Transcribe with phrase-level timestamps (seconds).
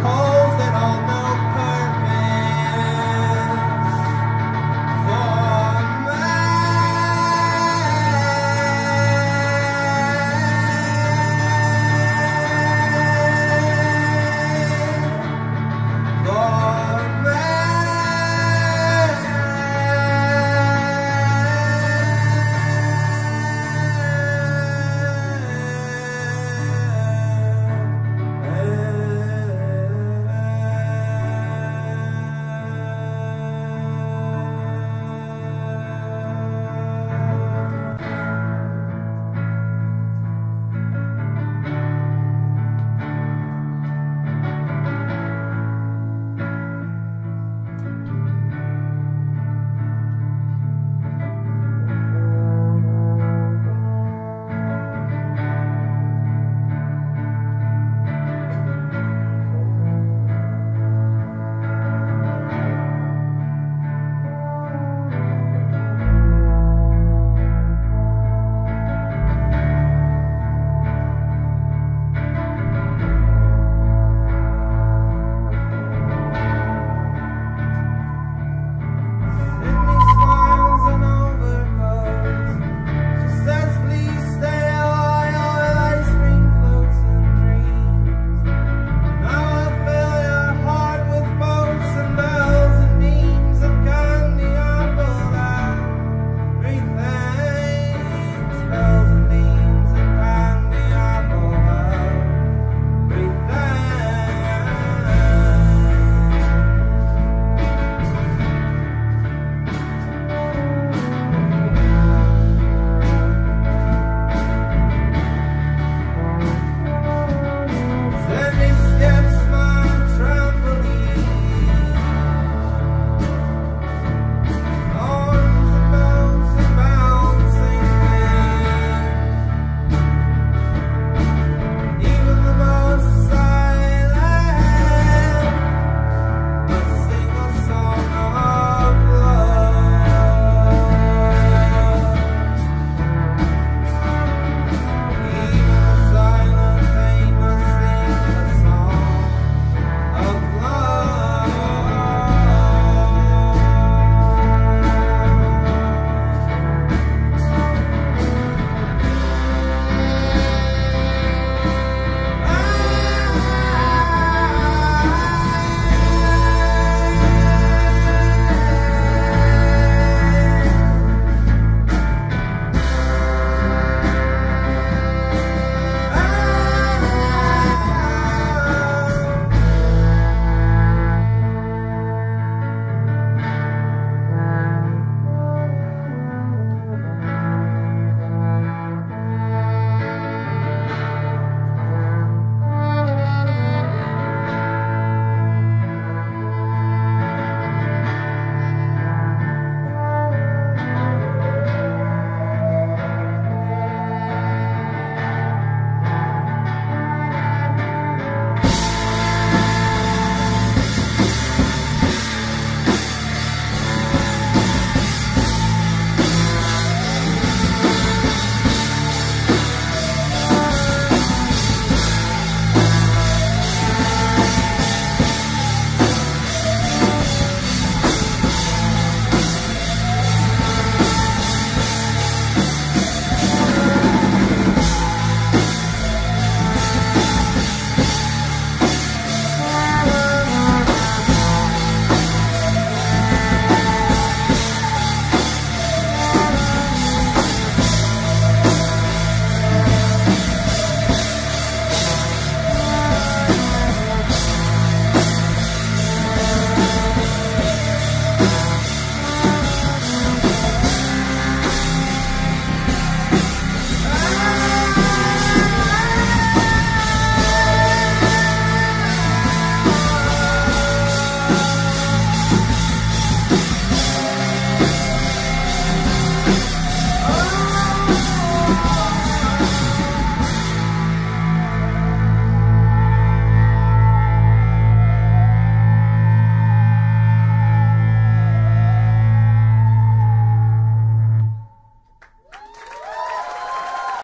[0.00, 0.21] my.